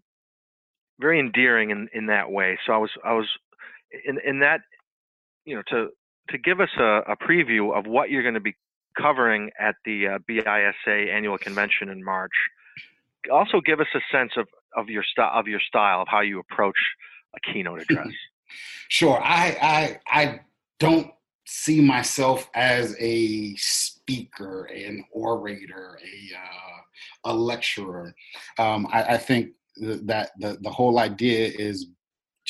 very 0.99 1.19
endearing 1.19 1.69
in, 1.69 1.87
in 1.93 2.07
that 2.07 2.29
way. 2.29 2.57
So 2.65 2.73
I 2.73 2.77
was 2.77 2.91
I 3.05 3.13
was 3.13 3.27
in 4.05 4.19
in 4.25 4.39
that 4.39 4.61
you 5.45 5.55
know 5.55 5.63
to 5.69 5.89
to 6.31 6.37
give 6.37 6.59
us 6.59 6.69
a, 6.77 7.01
a 7.07 7.15
preview 7.15 7.77
of 7.77 7.85
what 7.85 8.09
you're 8.09 8.23
going 8.23 8.35
to 8.35 8.39
be 8.39 8.55
covering 8.99 9.51
at 9.59 9.75
the 9.85 10.07
uh, 10.07 10.19
BISA 10.27 11.11
annual 11.11 11.37
convention 11.37 11.89
in 11.89 12.03
March. 12.03 12.33
Also, 13.31 13.61
give 13.61 13.79
us 13.79 13.87
a 13.95 13.99
sense 14.11 14.31
of, 14.37 14.47
of 14.75 14.89
your 14.89 15.03
style 15.03 15.31
of 15.33 15.47
your 15.47 15.59
style 15.59 16.01
of 16.01 16.07
how 16.07 16.21
you 16.21 16.39
approach 16.39 16.77
a 17.35 17.51
keynote 17.51 17.81
address. 17.81 18.07
sure, 18.87 19.19
I, 19.21 19.57
I 19.61 20.21
I 20.21 20.39
don't 20.79 21.11
see 21.45 21.81
myself 21.81 22.49
as 22.53 22.95
a 22.99 23.55
speaker, 23.55 24.65
an 24.65 25.03
orator, 25.11 25.99
a 26.03 26.35
uh, 26.35 27.31
a 27.31 27.33
lecturer. 27.33 28.13
Um, 28.57 28.87
I, 28.91 29.03
I, 29.03 29.17
think 29.17 29.51
that 29.81 30.31
the 30.39 30.57
the 30.61 30.69
whole 30.69 30.99
idea 30.99 31.51
is 31.53 31.87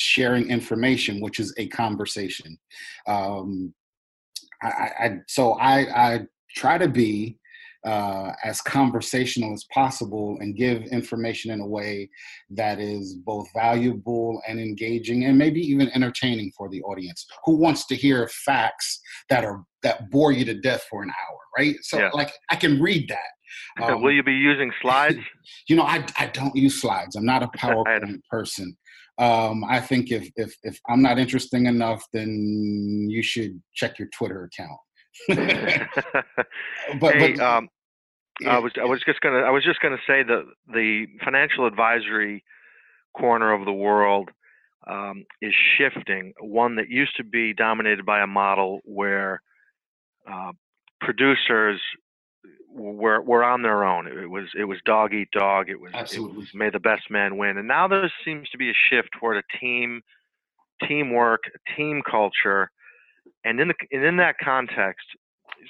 sharing 0.00 0.48
information, 0.48 1.20
which 1.20 1.38
is 1.38 1.54
a 1.58 1.68
conversation. 1.68 2.58
Um, 3.06 3.74
I, 4.62 4.66
I, 4.66 5.10
so 5.28 5.52
I, 5.54 6.12
I 6.12 6.20
try 6.56 6.78
to 6.78 6.88
be 6.88 7.38
uh, 7.84 8.32
as 8.44 8.60
conversational 8.60 9.54
as 9.54 9.64
possible 9.72 10.36
and 10.40 10.54
give 10.54 10.82
information 10.84 11.50
in 11.50 11.60
a 11.60 11.66
way 11.66 12.10
that 12.50 12.78
is 12.78 13.14
both 13.14 13.48
valuable 13.54 14.40
and 14.46 14.60
engaging 14.60 15.24
and 15.24 15.38
maybe 15.38 15.60
even 15.60 15.90
entertaining 15.94 16.52
for 16.56 16.68
the 16.68 16.82
audience 16.82 17.26
who 17.44 17.56
wants 17.56 17.86
to 17.86 17.94
hear 17.94 18.28
facts 18.28 19.00
that 19.30 19.44
are 19.44 19.64
that 19.82 20.10
bore 20.10 20.30
you 20.30 20.44
to 20.44 20.60
death 20.60 20.84
for 20.90 21.02
an 21.02 21.08
hour 21.08 21.38
right 21.56 21.76
so 21.80 21.98
yeah. 21.98 22.10
like 22.12 22.30
i 22.50 22.56
can 22.56 22.78
read 22.82 23.08
that 23.08 23.82
um, 23.82 24.02
will 24.02 24.12
you 24.12 24.22
be 24.22 24.34
using 24.34 24.70
slides 24.82 25.16
you 25.66 25.74
know 25.74 25.84
I, 25.84 26.04
I 26.18 26.26
don't 26.26 26.54
use 26.54 26.82
slides 26.82 27.16
i'm 27.16 27.24
not 27.24 27.42
a 27.42 27.48
powerpoint 27.56 28.20
person 28.28 28.76
um, 29.20 29.64
I 29.64 29.80
think 29.80 30.10
if 30.10 30.30
if 30.36 30.54
if 30.62 30.80
I'm 30.88 31.02
not 31.02 31.18
interesting 31.18 31.66
enough, 31.66 32.04
then 32.12 33.06
you 33.08 33.22
should 33.22 33.60
check 33.74 33.98
your 33.98 34.08
Twitter 34.16 34.44
account. 34.44 34.80
but, 37.00 37.14
hey, 37.14 37.32
but 37.34 37.40
um, 37.40 37.68
yeah. 38.40 38.56
I 38.56 38.58
was 38.58 38.72
I 38.80 38.86
was 38.86 39.02
just 39.04 39.20
gonna 39.20 39.40
I 39.40 39.50
was 39.50 39.62
just 39.62 39.80
gonna 39.80 39.98
say 40.06 40.22
that 40.22 40.44
the 40.72 41.06
financial 41.22 41.66
advisory 41.66 42.42
corner 43.14 43.52
of 43.52 43.66
the 43.66 43.72
world 43.72 44.30
um, 44.88 45.24
is 45.42 45.52
shifting. 45.76 46.32
One 46.40 46.76
that 46.76 46.88
used 46.88 47.16
to 47.18 47.24
be 47.24 47.52
dominated 47.52 48.06
by 48.06 48.22
a 48.22 48.26
model 48.26 48.80
where 48.84 49.42
uh, 50.30 50.52
producers 51.02 51.80
were 52.72 53.20
were 53.22 53.44
on 53.44 53.62
their 53.62 53.84
own. 53.84 54.06
It 54.06 54.30
was 54.30 54.48
it 54.58 54.64
was 54.64 54.78
dog 54.84 55.12
eat 55.12 55.30
dog. 55.32 55.68
It 55.68 55.80
was 55.80 55.92
Absolutely. 55.94 56.36
it 56.36 56.38
was 56.38 56.54
may 56.54 56.70
the 56.70 56.80
best 56.80 57.10
man 57.10 57.36
win. 57.36 57.58
And 57.58 57.68
now 57.68 57.88
there 57.88 58.10
seems 58.24 58.48
to 58.50 58.58
be 58.58 58.70
a 58.70 58.74
shift 58.90 59.08
toward 59.18 59.36
a 59.36 59.58
team 59.58 60.02
teamwork, 60.86 61.40
team 61.76 62.02
culture, 62.08 62.70
and 63.44 63.60
in 63.60 63.68
the 63.68 63.74
and 63.92 64.04
in 64.04 64.16
that 64.18 64.36
context, 64.42 65.06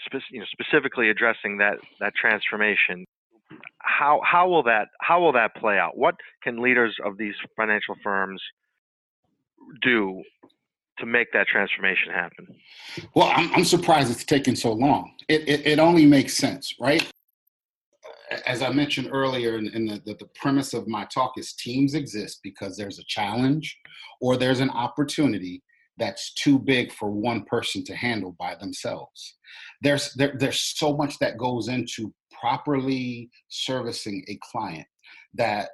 spe- 0.04 0.30
you 0.30 0.40
know, 0.40 0.46
specifically 0.50 1.10
addressing 1.10 1.58
that 1.58 1.78
that 2.00 2.14
transformation. 2.14 3.04
How 3.78 4.20
how 4.24 4.48
will 4.48 4.62
that 4.64 4.88
how 5.00 5.20
will 5.20 5.32
that 5.32 5.54
play 5.56 5.78
out? 5.78 5.96
What 5.96 6.16
can 6.42 6.62
leaders 6.62 6.96
of 7.04 7.16
these 7.18 7.34
financial 7.56 7.96
firms 8.02 8.40
do 9.82 10.22
to 11.00 11.06
make 11.06 11.32
that 11.32 11.46
transformation 11.46 12.12
happen? 12.12 12.46
Well, 13.14 13.32
I'm, 13.34 13.52
I'm 13.54 13.64
surprised 13.64 14.10
it's 14.10 14.24
taken 14.24 14.54
so 14.56 14.72
long. 14.72 15.12
It, 15.28 15.48
it, 15.48 15.66
it, 15.66 15.78
only 15.78 16.06
makes 16.06 16.34
sense, 16.36 16.74
right? 16.80 17.08
As 18.46 18.62
I 18.62 18.70
mentioned 18.70 19.08
earlier, 19.12 19.58
in, 19.58 19.68
in 19.68 19.86
the, 19.86 20.00
the, 20.04 20.28
premise 20.36 20.72
of 20.72 20.86
my 20.86 21.04
talk 21.06 21.32
is 21.36 21.54
teams 21.54 21.94
exist 21.94 22.40
because 22.42 22.76
there's 22.76 22.98
a 22.98 23.04
challenge 23.08 23.76
or 24.20 24.36
there's 24.36 24.60
an 24.60 24.70
opportunity 24.70 25.62
that's 25.98 26.32
too 26.34 26.58
big 26.58 26.92
for 26.92 27.10
one 27.10 27.44
person 27.44 27.84
to 27.84 27.94
handle 27.94 28.34
by 28.38 28.54
themselves. 28.54 29.36
There's 29.82 30.14
there, 30.14 30.34
there's 30.38 30.60
so 30.60 30.96
much 30.96 31.18
that 31.18 31.36
goes 31.36 31.68
into 31.68 32.12
properly 32.40 33.30
servicing 33.48 34.24
a 34.28 34.38
client 34.50 34.86
that 35.34 35.70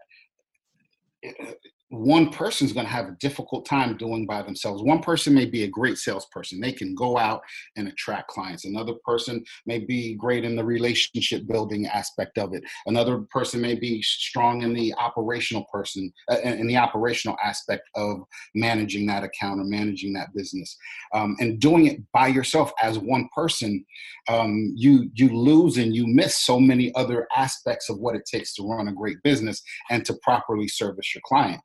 one 1.90 2.31
person's 2.31 2.73
going 2.73 2.87
to 2.87 2.93
have 2.93 3.07
a 3.07 3.16
difficult 3.21 3.64
time 3.64 3.97
doing 3.97 4.26
by 4.26 4.43
themselves. 4.43 4.83
One 4.83 5.00
person 5.00 5.33
may 5.33 5.47
be 5.47 5.62
a 5.62 5.69
great 5.69 5.99
salesperson. 5.99 6.61
They 6.61 6.73
can 6.73 6.95
go 6.97 7.16
out 7.16 7.43
and 7.76 7.87
attract 7.87 8.28
clients. 8.28 8.64
Another 8.64 8.95
person 9.05 9.45
may 9.66 9.78
be 9.78 10.14
great 10.14 10.45
in 10.45 10.57
the 10.57 10.64
relationship 10.64 11.47
building 11.47 11.87
aspect 11.87 12.38
of 12.38 12.55
it. 12.55 12.64
Another 12.87 13.19
person 13.31 13.61
may 13.61 13.76
be 13.76 14.02
strong 14.02 14.62
in 14.62 14.75
the 14.75 14.95
operational 14.95 15.64
person 15.73 16.12
uh, 16.31 16.38
in 16.40 16.66
the 16.66 16.76
operational 16.76 17.37
aspect 17.43 17.88
of 17.95 18.19
managing 18.55 19.07
that 19.07 19.23
account 19.23 19.61
or 19.61 19.64
managing 19.64 20.12
that 20.14 20.35
business. 20.35 20.76
Um, 21.14 21.37
and 21.38 21.61
doing 21.61 21.87
it 21.87 22.00
by 22.12 22.26
yourself 22.26 22.73
as 22.83 22.99
one 22.99 23.28
person, 23.35 23.85
um, 24.28 24.73
you 24.75 25.09
you 25.14 25.28
lose 25.28 25.76
and 25.78 25.95
you 25.95 26.07
miss 26.09 26.38
so 26.38 26.59
many 26.59 26.93
other 26.97 27.28
aspects 27.37 27.88
of 27.88 27.99
what 27.99 28.16
it 28.16 28.23
takes 28.26 28.55
to 28.55 28.69
run 28.69 28.88
a 28.88 28.93
great 28.93 29.23
business 29.23 29.62
and 29.90 30.05
to 30.05 30.14
properly 30.25 30.66
service 30.66 31.14
your 31.14 31.23
client 31.25 31.61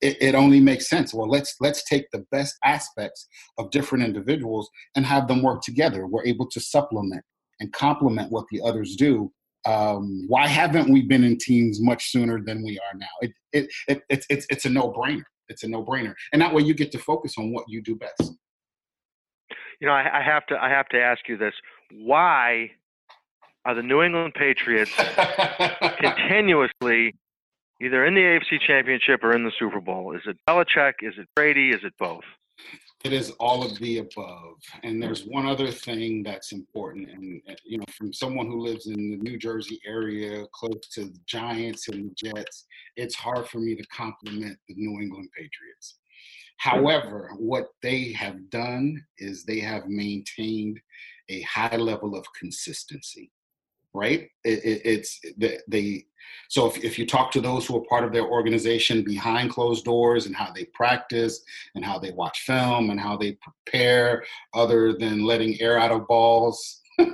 it, 0.00 0.16
it, 0.20 0.34
only 0.34 0.60
makes 0.60 0.88
sense. 0.88 1.12
Well, 1.12 1.28
let's 1.28 1.56
let's 1.60 1.84
take 1.84 2.10
the 2.10 2.24
best 2.30 2.56
aspects 2.64 3.26
of 3.58 3.70
different 3.70 4.04
individuals 4.04 4.70
and 4.96 5.04
have 5.06 5.28
them 5.28 5.42
work 5.42 5.62
together. 5.62 6.06
We're 6.06 6.26
able 6.26 6.48
to 6.50 6.60
supplement 6.60 7.24
and 7.60 7.72
complement 7.72 8.30
what 8.30 8.46
the 8.50 8.60
others 8.62 8.96
do. 8.96 9.32
Um, 9.66 10.24
why 10.28 10.46
haven't 10.46 10.90
we 10.90 11.02
been 11.02 11.24
in 11.24 11.38
teams 11.38 11.80
much 11.80 12.10
sooner 12.10 12.40
than 12.44 12.62
we 12.62 12.78
are 12.78 12.98
now? 12.98 13.06
It, 13.20 13.32
it, 13.52 13.66
it 13.88 14.02
it's 14.08 14.26
it's 14.28 14.46
it's 14.50 14.64
a 14.64 14.70
no 14.70 14.92
brainer. 14.92 15.24
It's 15.48 15.62
a 15.62 15.68
no 15.68 15.84
brainer, 15.84 16.14
and 16.32 16.40
that 16.40 16.52
way 16.52 16.62
you 16.62 16.74
get 16.74 16.92
to 16.92 16.98
focus 16.98 17.34
on 17.38 17.52
what 17.52 17.64
you 17.68 17.82
do 17.82 17.96
best. 17.96 18.32
You 19.80 19.88
know, 19.88 19.92
I, 19.92 20.20
I 20.20 20.22
have 20.22 20.46
to 20.46 20.56
I 20.56 20.70
have 20.70 20.88
to 20.88 21.00
ask 21.00 21.28
you 21.28 21.36
this: 21.36 21.54
Why 21.92 22.70
are 23.64 23.74
the 23.74 23.82
New 23.82 24.02
England 24.02 24.34
Patriots 24.34 24.92
continuously 25.98 27.14
either 27.80 28.04
in 28.06 28.14
the 28.14 28.20
AFC 28.20 28.60
Championship 28.66 29.22
or 29.22 29.34
in 29.34 29.44
the 29.44 29.52
Super 29.58 29.80
Bowl? 29.80 30.14
Is 30.14 30.22
it 30.26 30.36
Belichick? 30.48 30.94
Is 31.02 31.14
it 31.18 31.28
Brady? 31.34 31.70
Is 31.70 31.82
it 31.84 31.94
both? 31.98 32.24
It 33.04 33.12
is 33.12 33.32
all 33.32 33.62
of 33.62 33.78
the 33.80 33.98
above. 33.98 34.56
And 34.82 35.02
there's 35.02 35.24
one 35.24 35.46
other 35.46 35.70
thing 35.70 36.22
that's 36.22 36.52
important. 36.52 37.10
And, 37.10 37.42
uh, 37.48 37.54
you 37.64 37.78
know, 37.78 37.84
from 37.96 38.12
someone 38.14 38.46
who 38.46 38.60
lives 38.60 38.86
in 38.86 38.94
the 38.94 39.16
New 39.18 39.36
Jersey 39.36 39.78
area, 39.86 40.46
close 40.52 40.88
to 40.92 41.04
the 41.04 41.18
Giants 41.26 41.88
and 41.88 42.10
the 42.10 42.14
Jets, 42.14 42.66
it's 42.96 43.14
hard 43.14 43.46
for 43.48 43.58
me 43.58 43.74
to 43.74 43.86
compliment 43.88 44.56
the 44.68 44.74
New 44.76 45.02
England 45.02 45.28
Patriots. 45.36 45.98
However, 46.56 47.32
what 47.36 47.66
they 47.82 48.12
have 48.12 48.48
done 48.48 49.04
is 49.18 49.44
they 49.44 49.60
have 49.60 49.86
maintained 49.86 50.80
a 51.28 51.42
high 51.42 51.76
level 51.76 52.16
of 52.16 52.24
consistency 52.38 53.30
right? 53.94 54.28
It, 54.44 54.64
it, 54.64 54.82
it's 54.84 55.20
they. 55.68 56.04
So 56.48 56.66
if, 56.66 56.82
if 56.84 56.98
you 56.98 57.06
talk 57.06 57.30
to 57.32 57.40
those 57.40 57.66
who 57.66 57.76
are 57.76 57.84
part 57.88 58.04
of 58.04 58.12
their 58.12 58.26
organization 58.26 59.02
behind 59.02 59.50
closed 59.50 59.84
doors 59.84 60.26
and 60.26 60.36
how 60.36 60.52
they 60.52 60.64
practice 60.74 61.42
and 61.74 61.84
how 61.84 61.98
they 61.98 62.10
watch 62.10 62.40
film 62.40 62.90
and 62.90 63.00
how 63.00 63.16
they 63.16 63.38
prepare, 63.40 64.24
other 64.52 64.92
than 64.92 65.24
letting 65.24 65.60
air 65.60 65.78
out 65.78 65.90
of 65.90 66.06
balls. 66.06 66.82
um, 66.98 67.06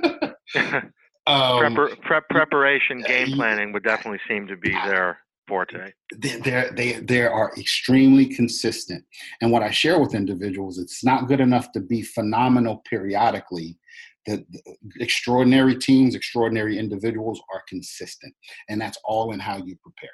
Prepar- 1.27 2.01
prep 2.01 2.27
preparation, 2.29 3.03
game 3.07 3.33
planning 3.33 3.71
would 3.73 3.83
definitely 3.83 4.19
seem 4.27 4.47
to 4.47 4.57
be 4.57 4.71
their 4.71 5.19
forte. 5.47 5.91
They 6.17 6.69
they 6.75 6.93
they 6.93 7.21
are 7.23 7.51
extremely 7.57 8.25
consistent, 8.25 9.03
and 9.41 9.51
what 9.51 9.63
I 9.63 9.71
share 9.71 9.99
with 9.99 10.13
individuals, 10.13 10.77
it's 10.77 11.03
not 11.03 11.27
good 11.27 11.39
enough 11.39 11.71
to 11.73 11.79
be 11.79 12.01
phenomenal 12.01 12.83
periodically 12.89 13.77
the, 14.25 14.45
extraordinary 14.99 15.75
teams, 15.75 16.15
extraordinary 16.15 16.77
individuals 16.77 17.41
are 17.53 17.63
consistent, 17.67 18.33
and 18.69 18.79
that's 18.79 18.97
all 19.03 19.33
in 19.33 19.39
how 19.39 19.57
you 19.57 19.75
prepare. 19.81 20.09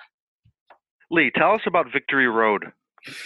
Lee, 1.10 1.32
tell 1.36 1.54
us 1.54 1.62
about 1.66 1.92
Victory 1.92 2.28
Road. 2.28 2.66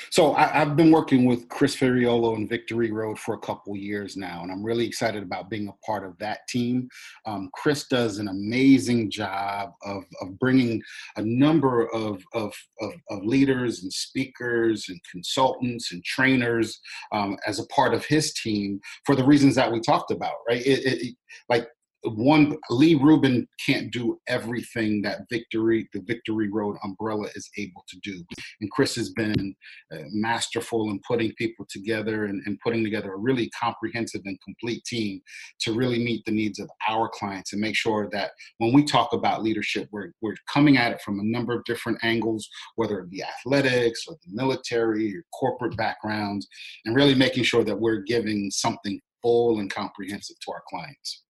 So 0.09 0.33
I, 0.33 0.47
have 0.47 0.75
been 0.75 0.91
working 0.91 1.25
with 1.25 1.47
Chris 1.49 1.75
Ferriolo 1.75 2.35
and 2.35 2.49
Victory 2.49 2.91
Road 2.91 3.17
for 3.19 3.35
a 3.35 3.39
couple 3.39 3.75
years 3.75 4.17
now, 4.17 4.41
and 4.43 4.51
I'm 4.51 4.63
really 4.63 4.85
excited 4.85 5.23
about 5.23 5.49
being 5.49 5.67
a 5.67 5.85
part 5.85 6.05
of 6.05 6.17
that 6.19 6.47
team. 6.47 6.89
Um, 7.25 7.49
Chris 7.53 7.87
does 7.87 8.19
an 8.19 8.27
amazing 8.27 9.11
job 9.11 9.71
of, 9.83 10.03
of 10.21 10.37
bringing 10.39 10.81
a 11.17 11.21
number 11.21 11.87
of, 11.93 12.23
of, 12.33 12.53
of, 12.79 12.93
of 13.09 13.23
leaders 13.23 13.83
and 13.83 13.91
speakers 13.91 14.85
and 14.89 14.99
consultants 15.09 15.91
and 15.91 16.03
trainers 16.03 16.79
um, 17.11 17.37
as 17.47 17.59
a 17.59 17.67
part 17.67 17.93
of 17.93 18.05
his 18.05 18.33
team 18.33 18.79
for 19.05 19.15
the 19.15 19.23
reasons 19.23 19.55
that 19.55 19.71
we 19.71 19.79
talked 19.79 20.11
about, 20.11 20.35
right? 20.47 20.65
It, 20.65 20.85
it, 20.85 21.15
like 21.49 21.67
one 22.03 22.57
Lee 22.69 22.95
Rubin 22.95 23.47
can't 23.63 23.91
do 23.91 24.19
everything 24.27 25.01
that 25.03 25.21
Victory, 25.29 25.87
the 25.93 26.01
Victory 26.01 26.49
Road 26.49 26.77
umbrella 26.83 27.27
is 27.35 27.49
able 27.57 27.83
to 27.89 27.99
do. 28.03 28.23
And 28.59 28.71
Chris 28.71 28.95
has 28.95 29.11
been 29.11 29.55
uh, 29.93 29.97
masterful 30.11 30.89
in 30.89 30.99
putting 31.07 31.31
people 31.33 31.65
together 31.69 32.25
and, 32.25 32.41
and, 32.45 32.59
putting 32.61 32.83
together 32.83 33.13
a 33.13 33.17
really 33.17 33.49
comprehensive 33.59 34.21
and 34.25 34.37
complete 34.43 34.83
team 34.85 35.21
to 35.61 35.73
really 35.73 36.03
meet 36.03 36.23
the 36.25 36.31
needs 36.31 36.59
of 36.59 36.69
our 36.87 37.09
clients 37.09 37.53
and 37.53 37.61
make 37.61 37.75
sure 37.75 38.07
that 38.11 38.31
when 38.59 38.73
we 38.73 38.83
talk 38.83 39.13
about 39.13 39.43
leadership, 39.43 39.87
we're, 39.91 40.11
we're 40.21 40.35
coming 40.51 40.77
at 40.77 40.91
it 40.91 41.01
from 41.01 41.19
a 41.19 41.23
number 41.23 41.53
of 41.53 41.63
different 41.65 41.97
angles, 42.03 42.47
whether 42.75 42.99
it 42.99 43.09
be 43.09 43.23
athletics 43.23 44.05
or 44.07 44.15
the 44.25 44.33
military 44.33 45.15
or 45.15 45.23
corporate 45.33 45.75
backgrounds, 45.77 46.47
and 46.85 46.95
really 46.95 47.15
making 47.15 47.43
sure 47.43 47.63
that 47.63 47.79
we're 47.79 48.01
giving 48.01 48.51
something 48.51 48.99
full 49.21 49.59
and 49.59 49.73
comprehensive 49.73 50.35
to 50.41 50.51
our 50.51 50.63
clients. 50.69 51.23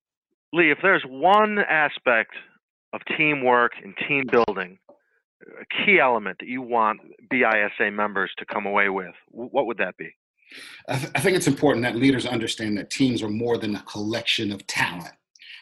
Lee, 0.53 0.71
if 0.71 0.79
there's 0.81 1.03
one 1.07 1.59
aspect 1.59 2.31
of 2.93 3.01
teamwork 3.17 3.71
and 3.83 3.95
team 4.07 4.23
building, 4.29 4.77
a 5.59 5.85
key 5.85 5.99
element 5.99 6.37
that 6.39 6.47
you 6.47 6.61
want 6.61 6.99
BISA 7.31 7.91
members 7.91 8.31
to 8.37 8.45
come 8.45 8.65
away 8.65 8.89
with, 8.89 9.13
what 9.29 9.65
would 9.65 9.77
that 9.77 9.97
be? 9.97 10.09
I, 10.89 10.97
th- 10.97 11.11
I 11.15 11.21
think 11.21 11.37
it's 11.37 11.47
important 11.47 11.83
that 11.83 11.95
leaders 11.95 12.25
understand 12.25 12.77
that 12.77 12.89
teams 12.89 13.23
are 13.23 13.29
more 13.29 13.57
than 13.57 13.75
a 13.75 13.81
collection 13.83 14.51
of 14.51 14.65
talent 14.67 15.13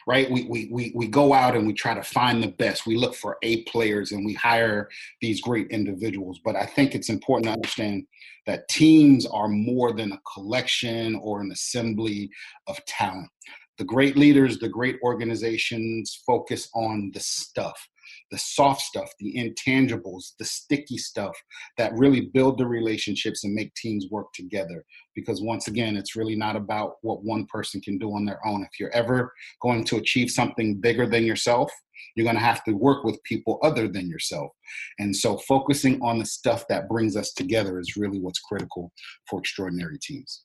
right? 0.06 0.30
We, 0.30 0.44
we, 0.44 0.68
we, 0.72 0.92
we 0.94 1.06
go 1.06 1.32
out 1.32 1.54
and 1.54 1.66
we 1.66 1.72
try 1.72 1.94
to 1.94 2.02
find 2.02 2.42
the 2.42 2.48
best. 2.48 2.86
We 2.86 2.96
look 2.96 3.14
for 3.14 3.36
A 3.42 3.62
players 3.64 4.12
and 4.12 4.24
we 4.24 4.34
hire 4.34 4.88
these 5.20 5.40
great 5.40 5.68
individuals. 5.68 6.40
But 6.44 6.56
I 6.56 6.66
think 6.66 6.94
it's 6.94 7.10
important 7.10 7.46
to 7.46 7.52
understand 7.52 8.06
that 8.46 8.68
teams 8.68 9.26
are 9.26 9.48
more 9.48 9.92
than 9.92 10.12
a 10.12 10.20
collection 10.32 11.16
or 11.16 11.40
an 11.40 11.52
assembly 11.52 12.30
of 12.66 12.84
talent 12.86 13.30
the 13.80 13.86
great 13.86 14.14
leaders, 14.14 14.58
the 14.58 14.68
great 14.68 14.98
organizations 15.02 16.20
focus 16.26 16.68
on 16.74 17.10
the 17.14 17.20
stuff, 17.20 17.88
the 18.30 18.36
soft 18.36 18.82
stuff, 18.82 19.10
the 19.18 19.34
intangibles, 19.34 20.32
the 20.38 20.44
sticky 20.44 20.98
stuff 20.98 21.34
that 21.78 21.94
really 21.94 22.28
build 22.34 22.58
the 22.58 22.66
relationships 22.66 23.42
and 23.42 23.54
make 23.54 23.72
teams 23.74 24.06
work 24.10 24.26
together. 24.34 24.84
Because 25.14 25.40
once 25.40 25.66
again, 25.66 25.96
it's 25.96 26.14
really 26.14 26.36
not 26.36 26.56
about 26.56 26.96
what 27.00 27.24
one 27.24 27.46
person 27.46 27.80
can 27.80 27.96
do 27.96 28.10
on 28.10 28.26
their 28.26 28.46
own. 28.46 28.62
If 28.64 28.78
you're 28.78 28.94
ever 28.94 29.32
going 29.62 29.84
to 29.84 29.96
achieve 29.96 30.30
something 30.30 30.78
bigger 30.78 31.06
than 31.06 31.24
yourself, 31.24 31.72
you're 32.14 32.24
going 32.24 32.36
to 32.36 32.42
have 32.42 32.62
to 32.64 32.72
work 32.72 33.02
with 33.02 33.22
people 33.24 33.58
other 33.62 33.88
than 33.88 34.10
yourself. 34.10 34.50
And 34.98 35.16
so 35.16 35.38
focusing 35.38 35.98
on 36.02 36.18
the 36.18 36.26
stuff 36.26 36.66
that 36.68 36.86
brings 36.86 37.16
us 37.16 37.32
together 37.32 37.80
is 37.80 37.96
really 37.96 38.20
what's 38.20 38.40
critical 38.40 38.92
for 39.26 39.38
extraordinary 39.40 39.98
teams. 40.02 40.42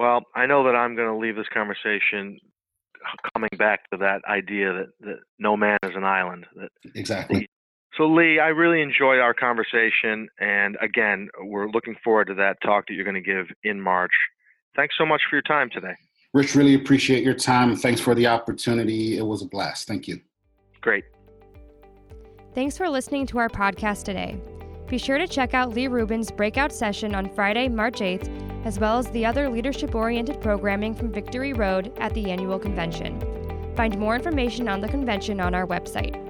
Well, 0.00 0.22
I 0.34 0.46
know 0.46 0.64
that 0.64 0.74
I'm 0.74 0.96
going 0.96 1.08
to 1.08 1.18
leave 1.18 1.36
this 1.36 1.48
conversation 1.52 2.38
coming 3.34 3.50
back 3.58 3.80
to 3.90 3.98
that 3.98 4.22
idea 4.26 4.72
that, 4.72 4.86
that 5.00 5.16
no 5.38 5.58
man 5.58 5.76
is 5.82 5.90
an 5.94 6.04
island. 6.04 6.46
That 6.56 6.70
exactly. 6.94 7.46
so, 7.98 8.06
Lee, 8.06 8.40
I 8.40 8.46
really 8.46 8.80
enjoyed 8.80 9.18
our 9.18 9.34
conversation, 9.34 10.26
and 10.40 10.78
again, 10.80 11.28
we're 11.42 11.68
looking 11.68 11.96
forward 12.02 12.28
to 12.28 12.34
that 12.36 12.56
talk 12.64 12.86
that 12.88 12.94
you're 12.94 13.04
going 13.04 13.12
to 13.12 13.20
give 13.20 13.48
in 13.62 13.78
March. 13.78 14.12
Thanks 14.74 14.94
so 14.96 15.04
much 15.04 15.20
for 15.28 15.36
your 15.36 15.42
time 15.42 15.68
today. 15.70 15.94
Rich, 16.32 16.54
really 16.54 16.76
appreciate 16.76 17.22
your 17.22 17.34
time. 17.34 17.76
Thanks 17.76 18.00
for 18.00 18.14
the 18.14 18.26
opportunity. 18.26 19.18
It 19.18 19.26
was 19.26 19.42
a 19.42 19.46
blast. 19.46 19.86
Thank 19.86 20.08
you. 20.08 20.18
Great. 20.80 21.04
Thanks 22.54 22.78
for 22.78 22.88
listening 22.88 23.26
to 23.26 23.38
our 23.38 23.50
podcast 23.50 24.04
today. 24.04 24.40
Be 24.90 24.98
sure 24.98 25.16
to 25.16 25.26
check 25.26 25.54
out 25.54 25.70
Lee 25.70 25.86
Rubin's 25.86 26.30
breakout 26.30 26.72
session 26.72 27.14
on 27.14 27.30
Friday, 27.30 27.68
March 27.68 28.00
8th 28.00 28.28
as 28.64 28.78
well 28.78 28.98
as 28.98 29.06
the 29.08 29.24
other 29.24 29.48
leadership 29.48 29.94
oriented 29.94 30.40
programming 30.40 30.94
from 30.94 31.12
Victory 31.12 31.52
Road 31.52 31.92
at 31.98 32.12
the 32.14 32.30
annual 32.30 32.58
convention. 32.58 33.18
Find 33.74 33.98
more 33.98 34.14
information 34.14 34.68
on 34.68 34.80
the 34.80 34.88
convention 34.88 35.40
on 35.40 35.54
our 35.54 35.66
website. 35.66 36.29